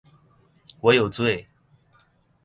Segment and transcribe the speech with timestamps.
[0.79, 1.47] 我有罪